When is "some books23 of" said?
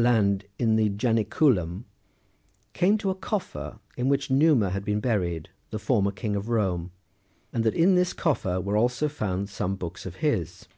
9.48-10.14